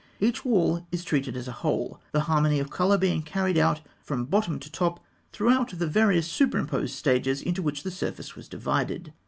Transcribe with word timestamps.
Each 0.19 0.43
wall 0.43 0.87
is 0.91 1.03
treated 1.05 1.37
as 1.37 1.47
a 1.47 1.51
whole, 1.61 2.01
the 2.11 2.21
harmony 2.21 2.59
of 2.59 2.71
colour 2.71 2.97
being 2.97 3.21
carried 3.21 3.55
out 3.55 3.81
from 4.03 4.25
bottom 4.25 4.57
to 4.59 4.71
top 4.71 4.99
throughout 5.31 5.77
the 5.77 5.85
various 5.85 6.25
superimposed 6.25 6.95
stages 6.95 7.39
into 7.39 7.61
which 7.61 7.83
the 7.83 7.91
surface 7.91 8.35
was 8.35 8.47
divided. 8.47 9.13